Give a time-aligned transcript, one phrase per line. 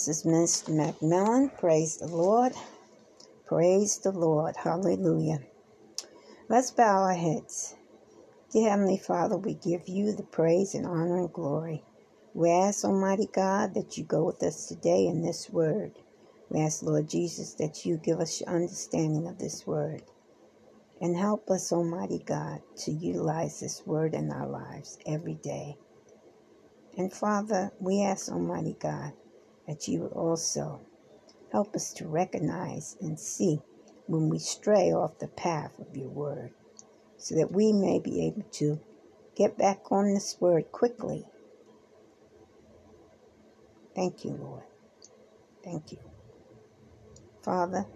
[0.00, 0.74] This is Mr.
[0.74, 1.50] Macmillan.
[1.58, 2.54] Praise the Lord.
[3.46, 4.56] Praise the Lord.
[4.56, 5.40] Hallelujah.
[6.48, 7.76] Let's bow our heads.
[8.50, 11.84] Dear Heavenly Father, we give you the praise and honor and glory.
[12.32, 15.92] We ask, Almighty God, that you go with us today in this word.
[16.48, 20.00] We ask, Lord Jesus, that you give us your understanding of this word.
[21.02, 25.76] And help us, Almighty God, to utilize this word in our lives every day.
[26.96, 29.12] And Father, we ask, Almighty God,
[29.70, 30.80] that you also
[31.52, 33.60] help us to recognize and see
[34.08, 36.50] when we stray off the path of your word,
[37.18, 38.80] so that we may be able to
[39.36, 41.24] get back on this word quickly.
[43.94, 44.64] Thank you, Lord.
[45.62, 45.98] Thank you.
[47.44, 47.86] Father,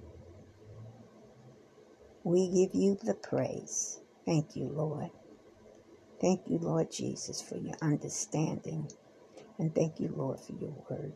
[2.22, 3.98] we give you the praise.
[4.24, 5.10] Thank you, Lord.
[6.20, 8.88] Thank you, Lord Jesus, for your understanding.
[9.58, 11.14] And thank you, Lord, for your word.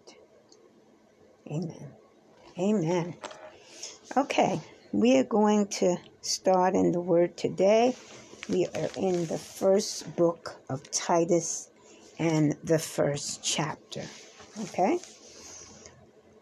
[1.51, 1.89] Amen.
[2.59, 3.15] Amen.
[4.17, 4.61] Okay,
[4.93, 7.95] we are going to start in the word today.
[8.49, 11.71] We are in the first book of Titus
[12.19, 14.03] and the first chapter.
[14.65, 14.99] Okay?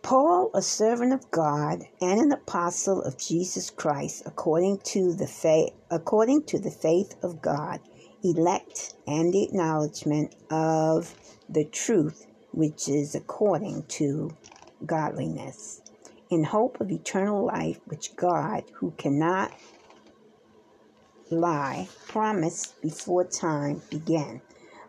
[0.02, 5.72] Paul, a servant of God and an apostle of Jesus Christ, according to the faith,
[5.90, 7.80] according to the faith of God
[8.24, 11.14] elect and the acknowledgement of
[11.48, 14.34] the truth which is according to
[14.84, 15.80] godliness,
[16.30, 19.52] in hope of eternal life which God, who cannot
[21.30, 24.40] lie, promised before time began,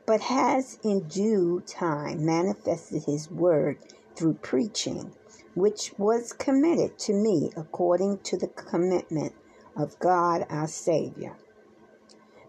[0.06, 3.78] but has in due time manifested his word
[4.16, 5.14] through preaching,
[5.56, 9.34] which was committed to me according to the commitment
[9.76, 11.36] of God our Savior.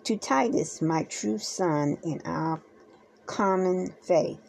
[0.05, 2.63] To Titus, my true son in our
[3.27, 4.41] common faith,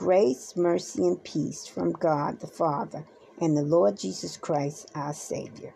[0.00, 3.04] grace, mercy, and peace from God the Father
[3.38, 5.74] and the Lord Jesus Christ, our Savior.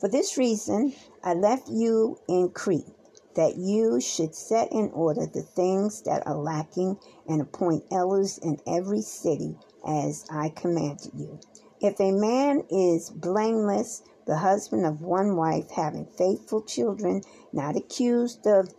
[0.00, 2.86] For this reason, I left you in Crete,
[3.34, 6.96] that you should set in order the things that are lacking
[7.28, 11.38] and appoint elders in every city as I commanded you.
[11.82, 17.20] If a man is blameless, the husband of one wife, having faithful children,
[17.52, 18.70] not accused of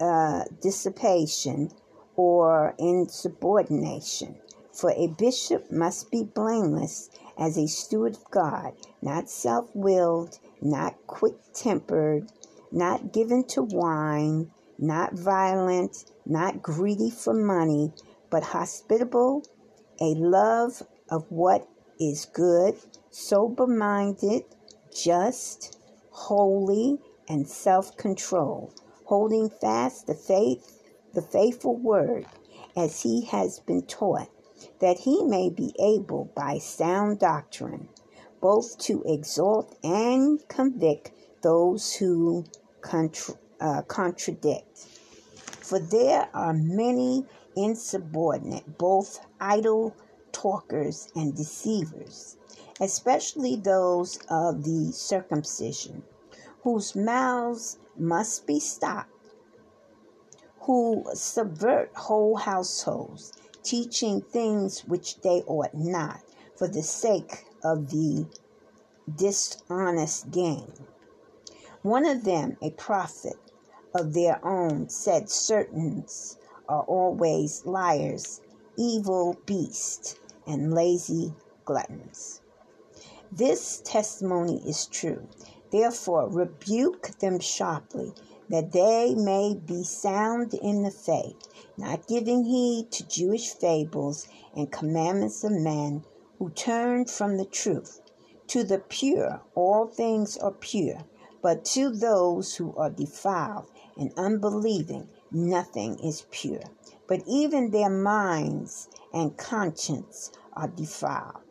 [0.00, 1.70] uh, dissipation
[2.16, 4.36] or insubordination.
[4.72, 10.96] For a bishop must be blameless as a steward of God, not self willed, not
[11.06, 12.30] quick tempered,
[12.72, 17.92] not given to wine, not violent, not greedy for money,
[18.30, 19.44] but hospitable,
[20.00, 21.66] a love of what
[21.98, 22.74] is good,
[23.10, 24.44] sober minded,
[24.94, 25.78] just,
[26.10, 26.98] holy,
[27.28, 28.72] and self control,
[29.04, 30.75] holding fast the faith,
[31.16, 32.26] the faithful word,
[32.76, 34.30] as he has been taught,
[34.80, 37.88] that he may be able by sound doctrine
[38.40, 41.10] both to exalt and convict
[41.42, 42.44] those who
[42.82, 44.86] contra- uh, contradict.
[45.62, 47.24] For there are many
[47.56, 49.96] insubordinate, both idle
[50.32, 52.36] talkers and deceivers
[52.80, 56.02] especially those of the circumcision,
[56.62, 59.10] whose mouths must be stopped,
[60.66, 63.32] who subvert whole households,
[63.62, 66.20] teaching things which they ought not,
[66.56, 68.26] for the sake of the
[69.14, 70.72] dishonest gain.
[71.82, 73.36] One of them, a prophet
[73.94, 76.36] of their own, said, Cretans
[76.68, 78.40] are always liars,
[78.76, 80.16] evil beasts,
[80.48, 81.32] and lazy
[81.64, 82.40] gluttons.
[83.30, 85.28] This testimony is true.
[85.70, 88.12] Therefore, rebuke them sharply,
[88.50, 94.70] that they may be sound in the faith, not giving heed to Jewish fables and
[94.72, 96.04] commandments of men
[96.38, 98.00] who turn from the truth.
[98.48, 101.04] To the pure, all things are pure,
[101.42, 106.62] but to those who are defiled and unbelieving, nothing is pure.
[107.08, 111.42] But even their minds and conscience are defiled.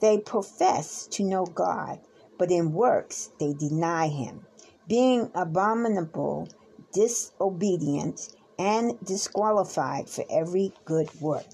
[0.00, 2.00] They profess to know God,
[2.38, 4.46] but in works they deny him,
[4.88, 6.48] being abominable,
[6.92, 11.46] disobedient, and disqualified for every good work.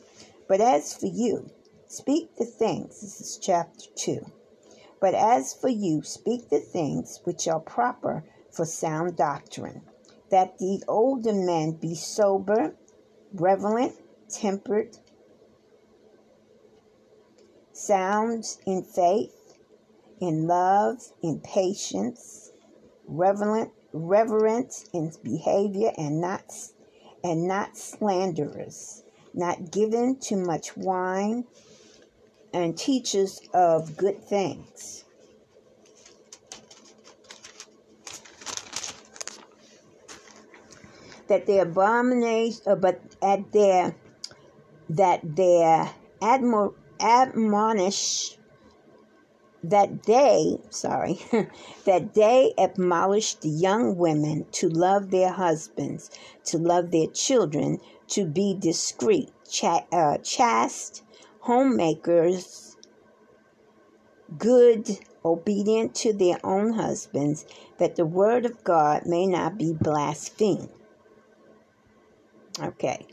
[0.49, 1.51] But as for you,
[1.87, 4.27] speak the things, this is chapter 2.
[5.01, 9.83] But as for you, speak the things which are proper for sound doctrine,
[10.31, 12.75] that the older men be sober,
[13.33, 13.95] reverent,
[14.29, 14.99] tempered,
[17.73, 19.55] sound in faith,
[20.21, 22.40] in love, in patience,
[23.11, 26.45] reverent, reverent in behavior, and not
[27.23, 29.03] and not slanderers,
[29.35, 31.45] not given to much wine,
[32.55, 35.05] and teachers of good things.
[41.29, 43.95] That their abomination, uh, but at their
[44.89, 45.89] that their
[47.01, 48.37] admonish
[49.63, 51.19] that they, sorry,
[51.85, 56.11] that they admonish the young women to love their husbands,
[56.45, 57.79] to love their children,
[58.09, 61.03] to be discreet, cha- uh, chaste,
[61.41, 62.77] homemakers,
[64.39, 67.45] good, obedient to their own husbands,
[67.79, 70.71] that the word of God may not be blasphemed.
[72.59, 73.07] Okay.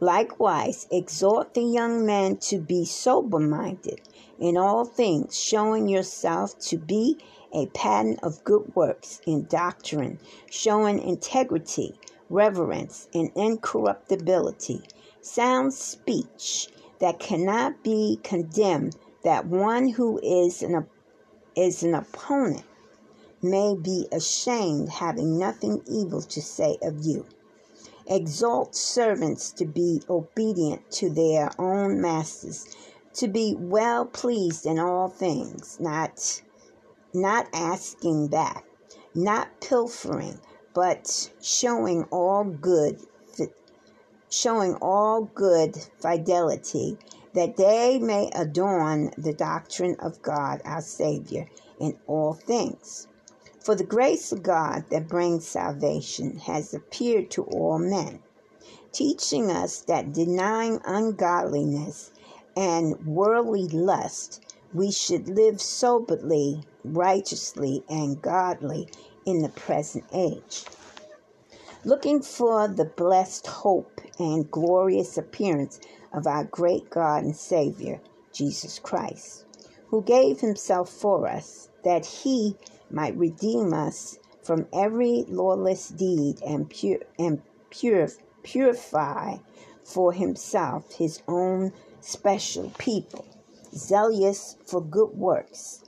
[0.00, 4.00] Likewise, exhort the young men to be sober minded
[4.38, 7.18] in all things, showing yourself to be
[7.52, 10.18] a pattern of good works in doctrine,
[10.50, 11.94] showing integrity,
[12.28, 14.82] reverence, and incorruptibility,
[15.20, 16.68] sound speech
[17.00, 20.86] that cannot be condemned, that one who is an,
[21.56, 22.64] is an opponent
[23.42, 27.24] may be ashamed, having nothing evil to say of you.
[28.06, 32.66] Exalt servants to be obedient to their own masters,
[33.18, 36.42] to be well pleased in all things, not
[37.12, 38.64] not asking back,
[39.14, 40.40] not pilfering,
[40.74, 43.00] but showing all good
[44.30, 46.98] showing all good fidelity,
[47.32, 51.48] that they may adorn the doctrine of God our Savior
[51.80, 53.08] in all things.
[53.60, 58.20] For the grace of God that brings salvation has appeared to all men,
[58.92, 62.12] teaching us that denying ungodliness
[62.58, 68.88] and worldly lust, we should live soberly, righteously, and godly
[69.24, 70.64] in the present age.
[71.84, 75.78] Looking for the blessed hope and glorious appearance
[76.12, 78.00] of our great God and Savior,
[78.32, 79.44] Jesus Christ,
[79.86, 82.56] who gave himself for us that he
[82.90, 87.40] might redeem us from every lawless deed and, pure, and
[87.70, 88.08] pure,
[88.42, 89.36] purify
[89.84, 93.26] for himself his own special people,
[93.74, 95.84] zealous for good works.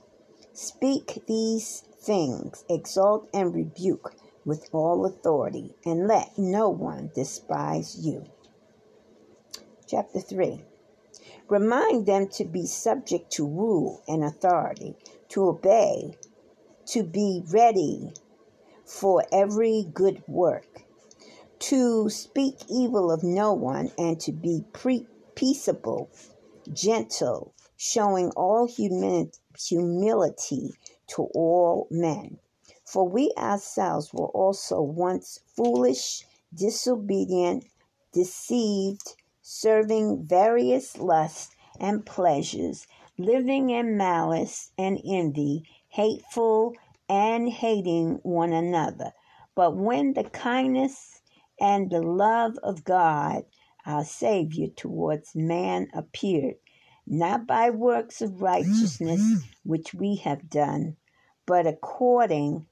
[0.53, 4.13] Speak these things, exalt and rebuke
[4.45, 8.25] with all authority, and let no one despise you.
[9.87, 10.63] Chapter 3
[11.49, 14.95] Remind them to be subject to rule and authority,
[15.29, 16.17] to obey
[16.91, 18.11] to be ready
[18.85, 20.83] for every good work,
[21.59, 26.09] to speak evil of no one, and to be pre- peaceable,
[26.73, 30.71] gentle, showing all humility
[31.07, 32.37] to all men.
[32.85, 37.65] For we ourselves were also once foolish, disobedient,
[38.13, 42.85] deceived, serving various lusts and pleasures,
[43.17, 46.73] living in malice and envy hateful,
[47.09, 49.11] and hating one another.
[49.55, 51.21] But when the kindness
[51.59, 53.43] and the love of God,
[53.85, 56.55] our Savior, towards man appeared,
[57.07, 59.43] not by works of mm, righteousness mm.
[59.63, 60.95] which we have done,
[61.45, 62.67] but according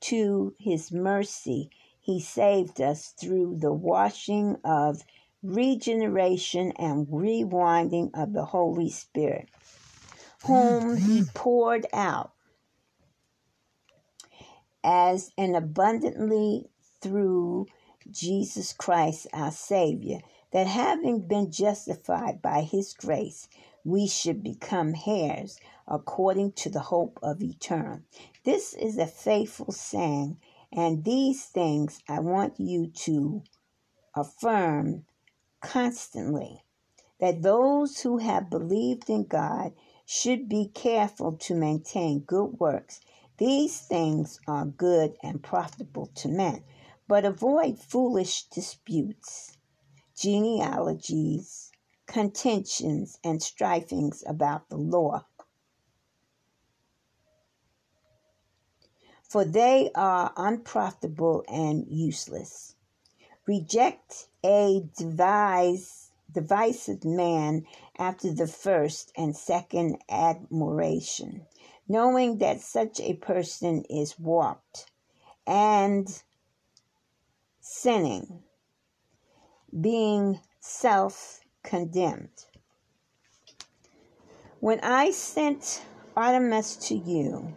[0.00, 1.70] to his mercy,
[2.00, 5.02] he saved us through the washing of
[5.42, 9.48] regeneration and rewinding of the Holy Spirit,
[10.44, 12.32] whom mm, he poured out
[14.84, 16.68] as and abundantly
[17.00, 17.66] through
[18.10, 20.20] Jesus Christ our Savior,
[20.52, 23.48] that having been justified by his grace,
[23.84, 28.00] we should become heirs according to the hope of eternal.
[28.44, 30.38] This is a faithful saying,
[30.72, 33.42] and these things I want you to
[34.14, 35.04] affirm
[35.60, 36.64] constantly
[37.20, 39.72] that those who have believed in God
[40.04, 43.00] should be careful to maintain good works
[43.38, 46.62] these things are good and profitable to men,
[47.12, 49.58] but avoid foolish disputes,
[50.16, 51.70] genealogies,
[52.06, 55.22] contentions, and strifings about the law.
[59.28, 62.76] For they are unprofitable and useless.
[63.46, 67.66] Reject a devise, divisive man
[67.98, 71.44] after the first and second admiration
[71.86, 74.86] knowing that such a person is warped
[75.46, 76.22] and
[77.72, 78.42] sinning,
[79.80, 82.46] being self condemned.
[84.60, 85.82] When I sent
[86.14, 87.56] Artemas to you,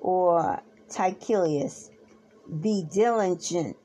[0.00, 1.90] or Tychicus,
[2.60, 3.76] be diligent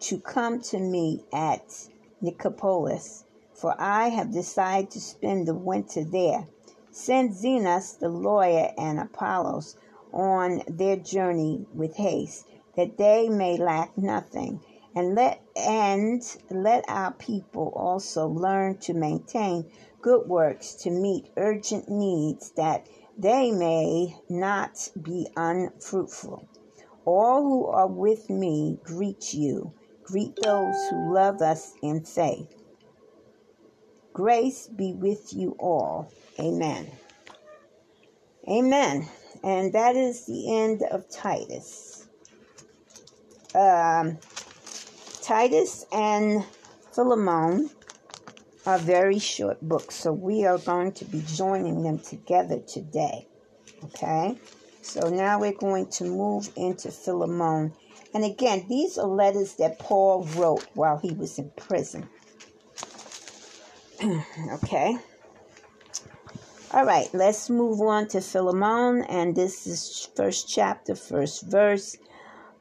[0.00, 1.88] to come to me at
[2.22, 6.46] Nicopolis, for I have decided to spend the winter there.
[6.90, 9.76] Send Zenas the lawyer and Apollos
[10.12, 14.60] on their journey with haste, that they may lack nothing.
[14.96, 19.70] And let and let our people also learn to maintain
[20.00, 22.86] good works to meet urgent needs that
[23.18, 26.48] they may not be unfruitful.
[27.04, 29.72] All who are with me greet you.
[30.04, 32.54] Greet those who love us in faith.
[34.12, 36.12] Grace be with you all.
[36.38, 36.90] Amen.
[38.48, 39.08] Amen.
[39.42, 42.06] And that is the end of Titus.
[43.54, 44.18] Um,
[45.24, 46.44] Titus and
[46.92, 47.70] Philemon
[48.66, 53.26] are very short books, so we are going to be joining them together today.
[53.84, 54.36] Okay?
[54.82, 57.72] So now we're going to move into Philemon.
[58.12, 62.06] And again, these are letters that Paul wrote while he was in prison.
[64.52, 64.98] okay?
[66.70, 71.96] All right, let's move on to Philemon, and this is first chapter, first verse.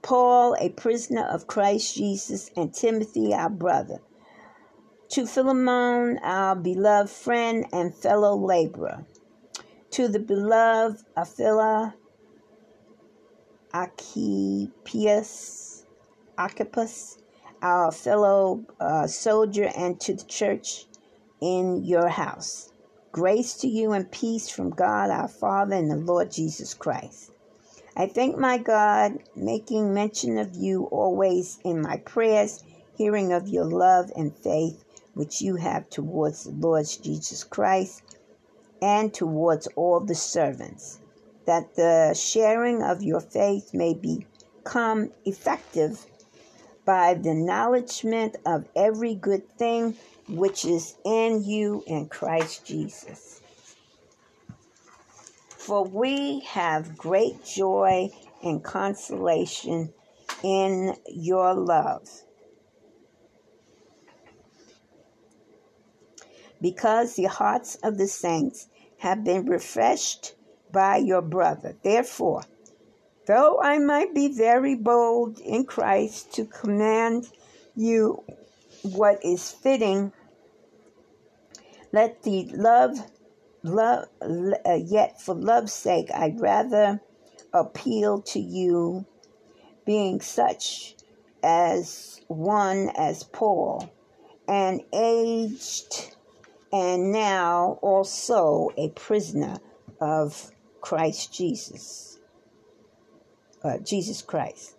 [0.03, 4.00] Paul, a prisoner of Christ Jesus, and Timothy, our brother
[5.13, 9.05] to Philemon, our beloved friend and fellow laborer.
[9.91, 11.93] To the beloved Apphia,
[13.72, 14.65] Archippus,
[16.36, 17.19] Archippus,
[17.62, 20.88] our fellow uh, soldier, and to the church
[21.39, 22.74] in your house.
[23.12, 27.32] Grace to you and peace from God our Father and the Lord Jesus Christ.
[27.95, 32.63] I thank my God, making mention of you always in my prayers,
[32.97, 34.83] hearing of your love and faith
[35.13, 38.01] which you have towards the Lord Jesus Christ
[38.81, 41.00] and towards all the servants,
[41.45, 46.07] that the sharing of your faith may become effective
[46.85, 49.95] by the acknowledgement of every good thing
[50.27, 53.39] which is in you in Christ Jesus.
[55.65, 58.10] For we have great joy
[58.43, 59.93] and consolation
[60.43, 62.10] in your love
[66.62, 68.67] because the hearts of the saints
[68.98, 70.36] have been refreshed
[70.74, 71.77] by your brother.
[71.82, 72.43] Therefore,
[73.25, 77.29] though I might be very bold in Christ to command
[77.74, 78.22] you
[78.82, 80.12] what is fitting,
[81.93, 82.98] let the love,
[83.63, 87.01] love uh, yet for love's sake, I'd rather
[87.53, 89.05] appeal to you,
[89.86, 90.96] being such
[91.41, 93.91] as one as Paul,
[94.48, 96.15] an aged
[96.72, 99.58] and now also a prisoner
[100.01, 100.51] of
[100.82, 102.20] Christ Jesus.
[103.63, 104.75] Uh, Jesus Christ.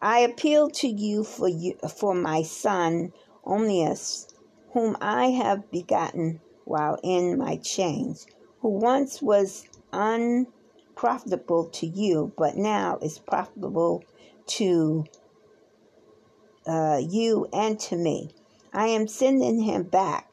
[0.00, 3.12] I appeal to you for you for my son
[3.44, 4.28] Onesimus,
[4.72, 8.26] whom I have begotten while in my chains,
[8.60, 14.04] who once was unprofitable to you, but now is profitable
[14.46, 15.04] to
[16.66, 18.30] uh, you and to me.
[18.72, 20.28] I am sending him back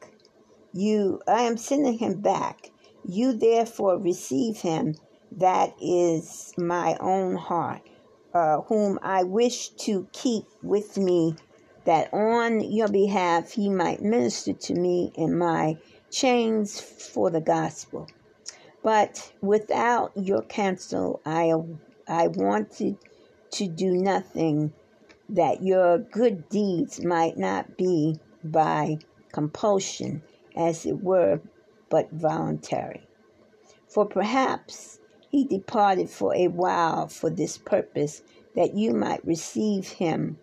[0.76, 2.70] you, I am sending him back.
[3.02, 4.96] You therefore receive him.
[5.32, 7.80] That is my own heart,
[8.34, 11.36] uh, whom I wish to keep with me,
[11.86, 15.78] that on your behalf he might minister to me in my
[16.10, 18.08] chains for the gospel.
[18.82, 21.52] But without your counsel, I,
[22.06, 22.96] I wanted
[23.52, 24.72] to do nothing
[25.28, 28.98] that your good deeds might not be by
[29.32, 30.22] compulsion
[30.54, 31.40] as it were,
[31.90, 33.06] but voluntary.
[33.88, 38.22] For perhaps he departed for a while for this purpose,
[38.54, 40.38] that you might receive him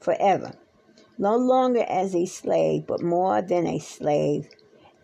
[0.00, 0.52] forever,
[1.18, 4.48] no longer as a slave, but more than a slave,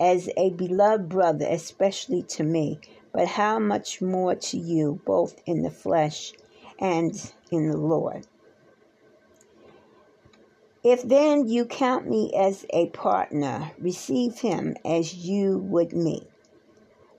[0.01, 2.81] as a beloved brother, especially to me,
[3.13, 6.33] but how much more to you, both in the flesh
[6.79, 8.27] and in the Lord.
[10.85, 16.29] If then you count me as a partner, receive him as you would me.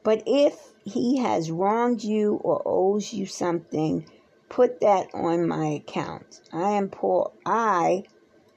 [0.04, 4.06] But if he has wronged you or owes you something,
[4.48, 6.40] put that on my account.
[6.54, 7.34] I am Paul.
[7.46, 8.04] I,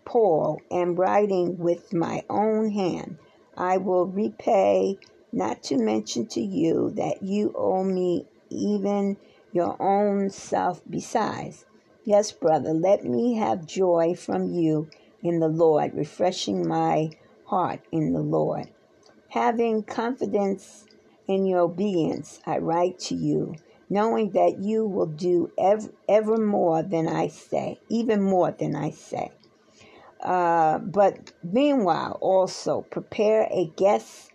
[0.05, 3.19] Paul, am writing with my own hand.
[3.61, 4.97] I will repay,
[5.35, 9.19] not to mention to you that you owe me even
[9.53, 11.67] your own self besides.
[12.03, 14.89] Yes, brother, let me have joy from you
[15.23, 17.11] in the Lord, refreshing my
[17.45, 18.71] heart in the Lord.
[19.29, 20.87] Having confidence
[21.29, 23.57] in your obedience, I write to you,
[23.91, 28.89] knowing that you will do ever, ever more than I say, even more than I
[28.89, 29.33] say.
[30.23, 34.31] Uh, but meanwhile, also prepare a guest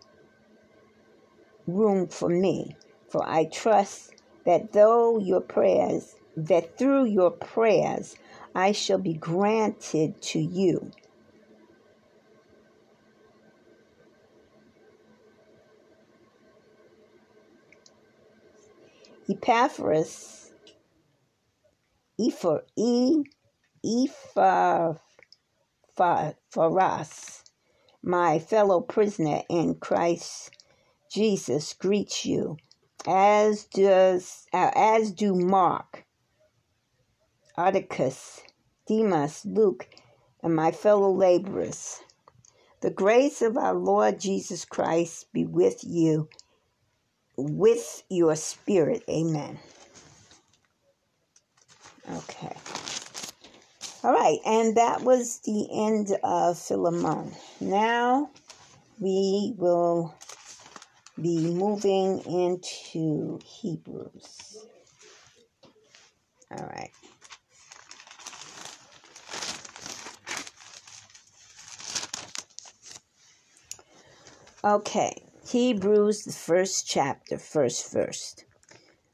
[1.67, 2.75] room for me,
[3.09, 4.13] for I trust
[4.45, 8.15] that though your prayers, that through your prayers,
[8.55, 10.91] I shall be granted to you.
[19.29, 20.51] Epaphras,
[22.19, 23.23] Ephor, E,
[25.97, 27.43] Ephapharas,
[28.03, 30.51] my fellow prisoner in Christ
[31.09, 32.57] Jesus, greets you,
[33.07, 36.05] as does uh, as do Mark,
[37.57, 38.41] Articus,
[38.87, 39.87] Demas, Luke,
[40.43, 42.01] and my fellow laborers.
[42.81, 46.27] The grace of our Lord Jesus Christ be with you
[47.37, 49.03] with your spirit.
[49.09, 49.59] Amen.
[52.11, 52.55] Okay.
[54.05, 57.31] All right, and that was the end of Philemon.
[57.59, 58.29] Now
[58.99, 60.13] we will
[61.19, 64.67] be moving into Hebrews.
[66.51, 66.91] All right.
[74.63, 78.35] Okay, Hebrews, the first chapter, first verse.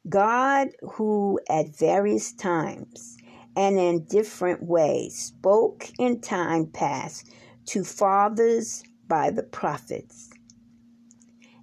[0.09, 3.20] God, who at various times
[3.55, 7.29] and in different ways spoke in time past
[7.65, 10.29] to fathers by the prophets,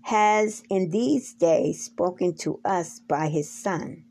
[0.03, 4.05] has in these days spoken to us by his Son,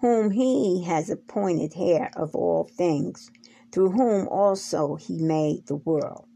[0.00, 3.30] whom he has appointed heir of all things,
[3.72, 6.26] through whom also he made the world.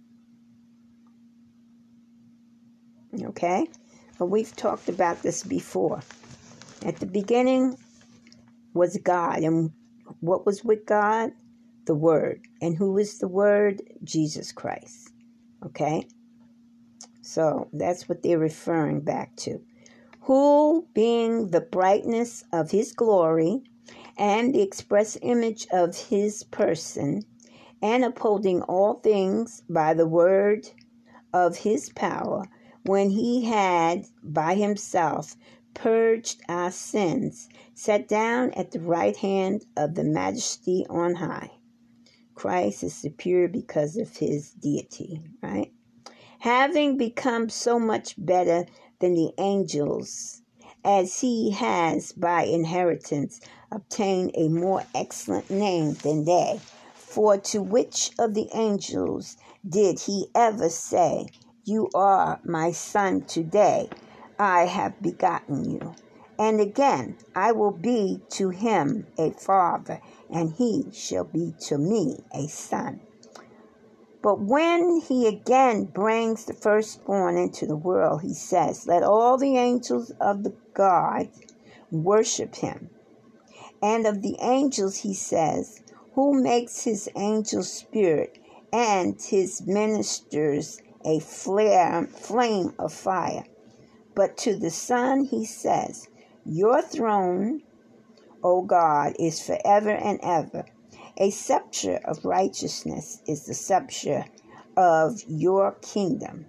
[3.23, 3.67] Okay?
[4.19, 6.01] But we've talked about this before.
[6.85, 7.77] At the beginning
[8.75, 9.73] was God, and
[10.21, 11.33] what was with God?
[11.87, 12.43] The Word.
[12.61, 13.83] And who is the Word?
[14.05, 15.11] Jesus Christ.
[15.65, 16.07] Okay?
[17.23, 19.61] So that's what they're referring back to.
[20.23, 23.63] Who, being the brightness of his glory
[24.17, 27.23] and the express image of his person,
[27.81, 30.69] and upholding all things by the word
[31.33, 32.47] of his power,
[32.85, 35.37] when he had by himself
[35.79, 41.51] purged our sins, sat down at the right hand of the majesty on high.
[42.35, 45.73] Christ is superior because of his deity, right?
[46.41, 48.67] Having become so much better
[49.01, 50.43] than the angels,
[50.85, 56.61] as he has by inheritance obtained a more excellent name than they.
[56.95, 59.37] For to which of the angels
[59.69, 61.27] did he ever say,
[61.65, 63.89] you are my son today.
[64.39, 65.95] I have begotten you.
[66.39, 72.25] And again, I will be to him a father, and he shall be to me
[72.33, 73.01] a son.
[74.23, 79.57] But when he again brings the firstborn into the world, he says, Let all the
[79.57, 81.29] angels of the God
[81.91, 82.91] worship him.
[83.83, 85.81] And of the angels, he says,
[86.15, 88.39] Who makes his angels spirit
[88.73, 93.45] and his ministers a flare, flame of fire.
[94.19, 96.09] But to the Son he says,
[96.45, 97.63] Your throne,
[98.43, 100.65] O God, is forever and ever.
[101.19, 104.25] A scepter of righteousness is the scepter
[104.77, 106.47] of your kingdom.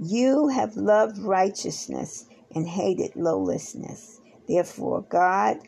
[0.00, 4.20] You have loved righteousness and hated lawlessness.
[4.48, 5.58] Therefore, God,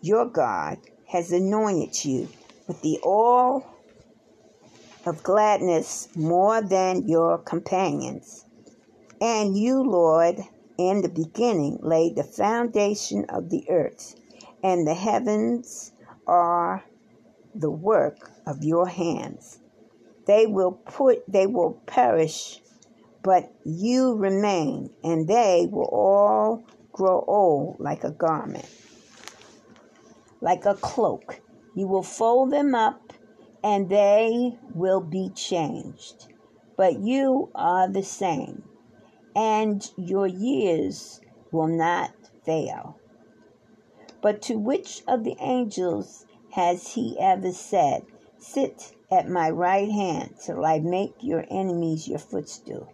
[0.00, 0.78] your God,
[1.10, 2.28] has anointed you
[2.66, 3.64] with the oil
[5.06, 8.43] of gladness more than your companions.
[9.20, 10.40] And you, Lord,
[10.76, 14.16] in the beginning laid the foundation of the earth,
[14.62, 15.92] and the heavens
[16.26, 16.84] are
[17.54, 19.58] the work of your hands.
[20.26, 22.60] They will put they will perish,
[23.22, 28.68] but you remain, and they will all grow old like a garment,
[30.40, 31.40] like a cloak.
[31.74, 33.12] You will fold them up
[33.64, 36.28] and they will be changed.
[36.76, 38.63] But you are the same,
[39.34, 41.20] and your years
[41.50, 42.12] will not
[42.44, 42.98] fail.
[44.22, 48.02] But to which of the angels has he ever said,
[48.38, 52.92] Sit at my right hand till I make your enemies your footstool?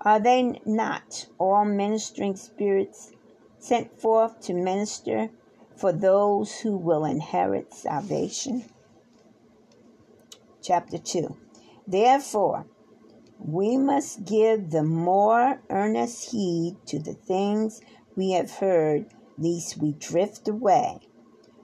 [0.00, 3.12] Are they not all ministering spirits
[3.58, 5.30] sent forth to minister
[5.76, 8.64] for those who will inherit salvation?
[10.66, 11.36] chapter 2.
[11.86, 12.66] Therefore,
[13.38, 17.80] we must give the more earnest heed to the things
[18.16, 19.06] we have heard,
[19.38, 20.98] lest we drift away.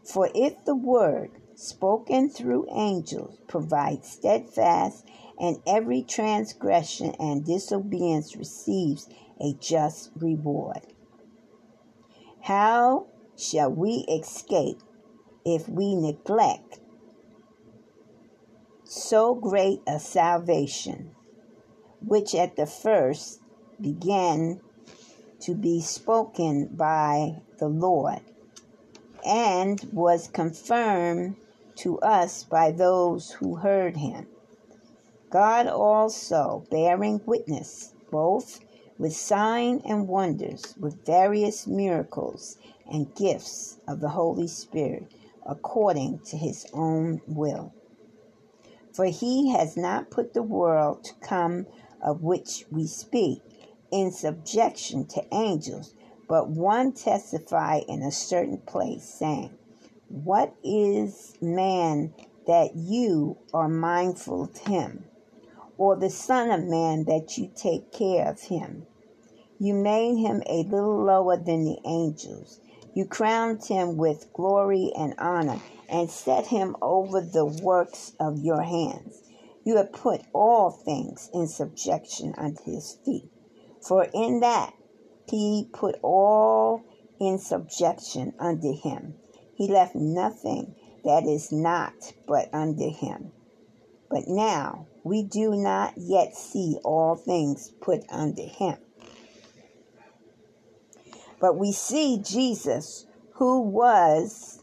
[0.04, 5.04] For if the word spoken through angels, provides steadfast,
[5.38, 9.08] and every transgression and disobedience receives
[9.40, 10.80] a just reward.
[12.42, 13.06] How
[13.36, 14.80] shall we escape
[15.44, 16.80] if we neglect
[18.84, 21.14] so great a salvation,
[22.06, 23.40] which at the first
[23.80, 24.60] began
[25.40, 28.20] to be spoken by the Lord
[29.26, 31.36] and was confirmed
[31.76, 34.26] to us by those who heard him.
[35.30, 38.60] God also bearing witness, both
[38.98, 42.58] with sign and wonders, with various miracles
[42.90, 45.10] and gifts of the Holy Spirit,
[45.46, 47.72] according to his own will.
[48.92, 51.66] For he has not put the world to come
[52.02, 53.42] of which we speak
[53.90, 55.94] in subjection to angels,
[56.28, 59.50] but one testified in a certain place, saying,
[60.08, 62.14] What is man
[62.46, 65.04] that you are mindful of him,
[65.78, 68.86] or the Son of Man that you take care of him?
[69.58, 72.58] You made him a little lower than the angels.
[72.94, 78.62] You crowned him with glory and honor and set him over the works of your
[78.62, 79.21] hands.
[79.64, 83.30] You have put all things in subjection unto his feet.
[83.80, 84.74] For in that
[85.28, 86.82] he put all
[87.20, 89.14] in subjection unto him.
[89.54, 93.32] He left nothing that is not but under him.
[94.10, 98.78] But now we do not yet see all things put under him.
[101.40, 104.60] But we see Jesus, who was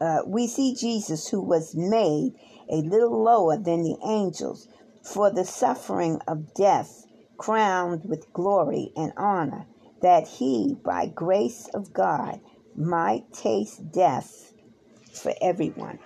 [0.00, 2.34] uh, we see Jesus, who was made
[2.70, 4.68] a little lower than the angels
[5.02, 9.66] for the suffering of death, crowned with glory and honor,
[10.02, 12.40] that he, by grace of God,
[12.76, 14.52] might taste death
[15.12, 15.98] for everyone.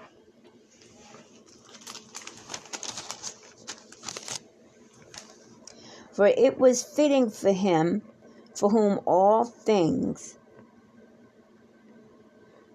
[6.12, 8.02] For it was fitting for him,
[8.54, 10.36] for whom all things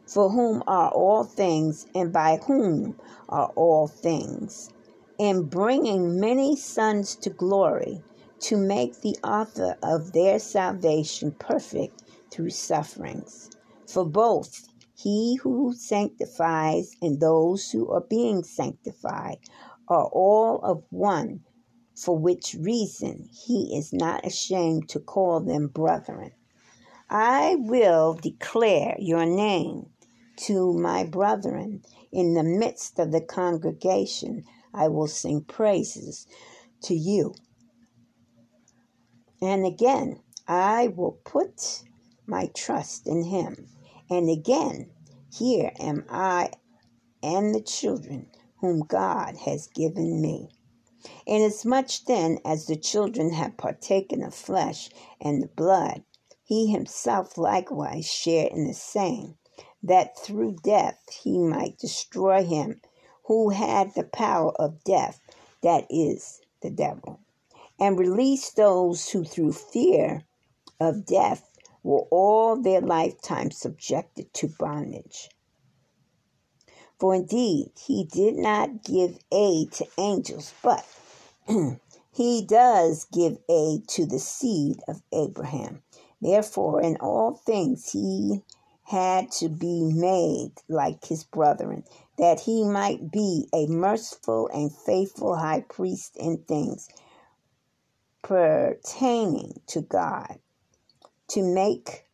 [0.07, 2.95] for whom are all things, and by whom
[3.29, 4.69] are all things,
[5.17, 8.01] in bringing many sons to glory,
[8.39, 13.49] to make the author of their salvation perfect through sufferings.
[13.87, 19.37] For both he who sanctifies and those who are being sanctified
[19.87, 21.41] are all of one,
[21.95, 26.31] for which reason he is not ashamed to call them brethren.
[27.09, 29.87] I will declare your name
[30.47, 31.83] to my brethren.
[32.11, 36.25] In the midst of the congregation, I will sing praises
[36.83, 37.35] to you.
[39.41, 41.83] And again, I will put
[42.25, 43.69] my trust in him.
[44.09, 44.89] And again,
[45.31, 46.51] here am I
[47.21, 50.49] and the children whom God has given me.
[51.25, 54.89] Inasmuch then as the children have partaken of flesh
[55.19, 56.03] and the blood,
[56.43, 59.35] he himself likewise shared in the same
[59.83, 62.81] that through death he might destroy him
[63.25, 65.19] who had the power of death,
[65.61, 67.19] that is, the devil,
[67.79, 70.23] and release those who through fear
[70.79, 75.29] of death were all their lifetime subjected to bondage.
[76.99, 80.85] For indeed, he did not give aid to angels, but
[82.11, 85.83] he does give aid to the seed of Abraham.
[86.19, 88.43] Therefore, in all things, he
[88.87, 91.83] had to be made like his brethren,
[92.17, 96.87] that he might be a merciful and faithful high priest in things
[98.23, 100.39] pertaining to God,
[101.29, 102.05] to make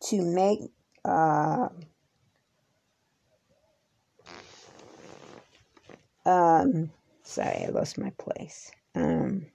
[0.00, 0.60] to make
[1.04, 1.68] uh,
[6.26, 6.90] um
[7.22, 8.70] sorry, I lost my place.
[8.94, 9.46] Um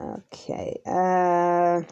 [0.00, 0.80] Okay.
[0.86, 1.82] Uh,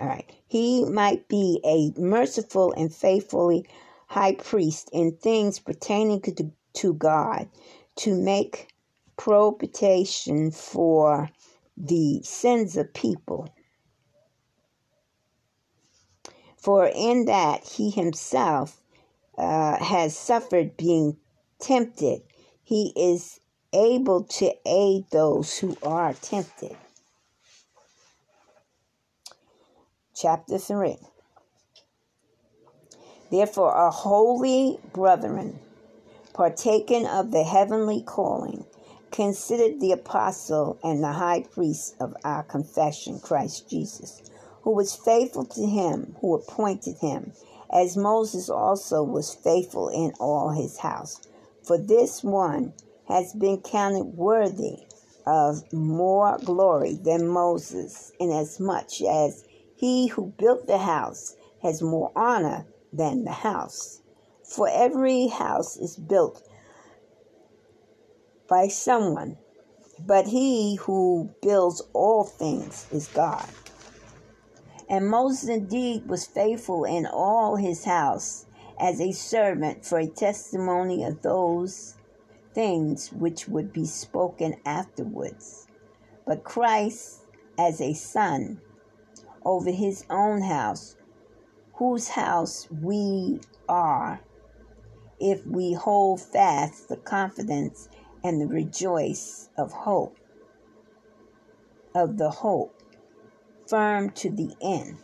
[0.00, 0.30] all right.
[0.46, 3.66] He might be a merciful and faithfully
[4.08, 7.48] high priest in things pertaining to, to God
[7.96, 8.68] to make
[9.16, 11.30] propitiation for
[11.76, 13.48] the sins of people.
[16.56, 18.82] For in that he himself
[19.36, 21.16] uh, has suffered being
[21.60, 22.22] tempted,
[22.62, 23.40] he is
[23.74, 26.76] able to aid those who are tempted.
[30.14, 30.96] Chapter 3
[33.30, 35.58] Therefore, our holy brethren,
[36.32, 38.64] partaken of the heavenly calling,
[39.10, 44.22] considered the apostle and the high priest of our confession, Christ Jesus,
[44.62, 47.32] who was faithful to him who appointed him,
[47.72, 51.20] as Moses also was faithful in all his house.
[51.62, 52.72] For this one
[53.08, 54.78] has been counted worthy
[55.26, 59.44] of more glory than Moses, inasmuch as
[59.76, 64.00] he who built the house has more honor than the house.
[64.44, 66.42] For every house is built
[68.48, 69.38] by someone,
[70.06, 73.48] but he who builds all things is God.
[74.88, 78.44] And Moses indeed was faithful in all his house
[78.78, 81.93] as a servant for a testimony of those
[82.54, 85.66] things which would be spoken afterwards.
[86.26, 87.22] But Christ
[87.58, 88.60] as a son
[89.44, 90.96] over his own house,
[91.74, 94.20] whose house we are,
[95.20, 97.88] if we hold fast the confidence
[98.22, 100.16] and the rejoice of hope,
[101.94, 102.82] of the hope,
[103.66, 104.96] firm to the end.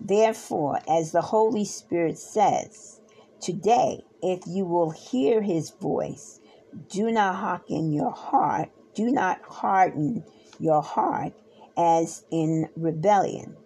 [0.00, 3.00] Therefore, as the Holy Spirit says,
[3.40, 6.40] today, if you will hear his voice,
[6.88, 10.24] do not hearken your heart, do not harden
[10.58, 11.32] your heart
[11.76, 13.56] as in rebellion.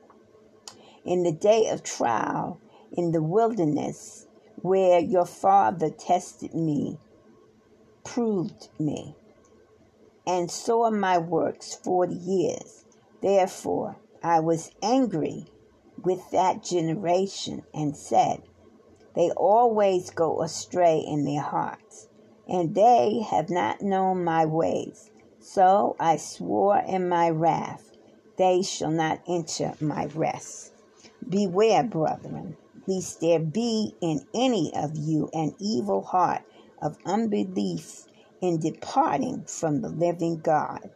[1.04, 2.60] In the day of trial
[2.92, 6.98] in the wilderness, where your father tested me
[8.04, 9.14] proved me,
[10.26, 12.84] and saw my works forty years.
[13.20, 15.46] Therefore I was angry
[16.02, 18.42] with that generation and said,
[19.14, 22.09] They always go astray in their hearts,
[22.48, 25.11] and they have not known my ways.
[25.40, 27.92] So I swore in my wrath,
[28.37, 30.72] They shall not enter my rest.
[31.29, 36.42] Beware, brethren, lest there be in any of you an evil heart
[36.81, 38.07] of unbelief
[38.40, 40.90] in departing from the living God.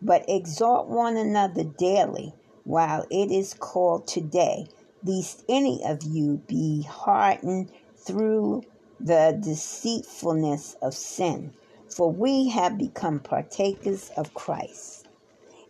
[0.00, 4.68] But exhort one another daily while it is called today,
[5.04, 8.62] lest any of you be hardened through
[9.00, 11.52] the deceitfulness of sin.
[11.88, 15.08] For we have become partakers of Christ.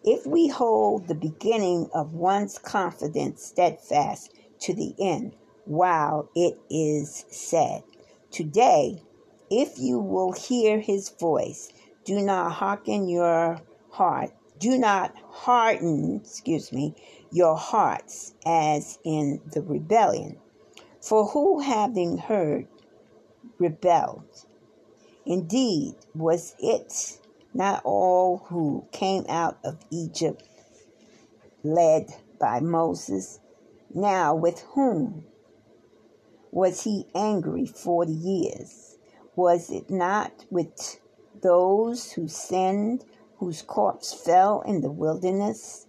[0.04, 7.24] If we hold the beginning of one's confidence steadfast to the end, while it is
[7.30, 7.82] said,
[8.30, 9.02] Today,
[9.50, 11.72] if you will hear his voice,
[12.04, 14.32] do not hearken your heart,
[14.62, 16.94] do not harden, excuse me,
[17.32, 20.38] your hearts as in the rebellion.
[21.00, 22.68] For who having heard
[23.58, 24.46] rebelled?
[25.26, 27.18] Indeed, was it
[27.52, 30.44] not all who came out of Egypt
[31.64, 33.40] led by Moses?
[33.92, 35.24] Now, with whom
[36.52, 38.96] was he angry forty years?
[39.34, 41.00] Was it not with
[41.42, 43.04] those who sinned,
[43.42, 45.88] whose corpse fell in the wilderness?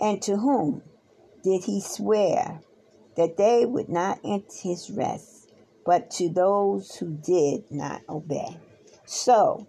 [0.00, 0.82] And to whom
[1.44, 2.60] did he swear
[3.16, 5.52] that they would not enter his rest,
[5.86, 8.58] but to those who did not obey?
[9.06, 9.68] So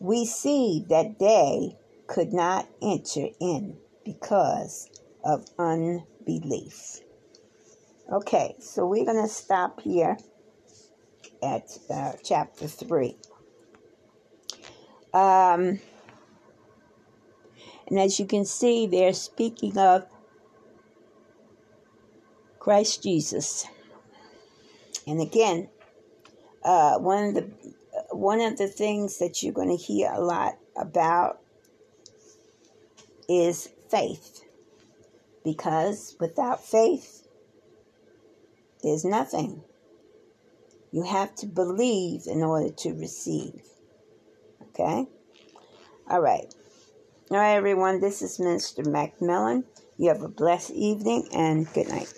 [0.00, 4.88] we see that they could not enter in because
[5.22, 7.00] of unbelief.
[8.10, 10.16] Okay, so we're going to stop here
[11.42, 13.14] at uh, chapter 3.
[15.12, 15.78] Um,
[17.88, 20.06] and as you can see, they're speaking of
[22.58, 23.66] Christ Jesus.
[25.06, 25.68] And again,
[26.64, 27.50] uh, one of the
[28.10, 31.40] one of the things that you're going to hear a lot about
[33.28, 34.42] is faith,
[35.44, 37.26] because without faith,
[38.82, 39.62] there's nothing.
[40.92, 43.62] You have to believe in order to receive.
[44.62, 45.06] Okay?
[46.08, 46.54] All right.
[47.32, 48.02] Right, everyone.
[48.02, 49.64] This is Minister Macmillan.
[49.96, 52.12] You have a blessed evening and good night.